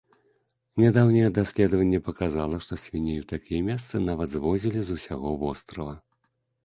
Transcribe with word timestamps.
Нядаўняе 0.83 1.27
даследаванне 1.35 1.99
паказала, 2.07 2.55
што 2.67 2.79
свіней 2.85 3.17
у 3.25 3.29
такія 3.33 3.61
месцы 3.71 3.95
нават 4.09 4.27
звозілі 4.37 4.79
з 4.89 5.01
усяго 5.01 5.29
вострава. 5.43 5.95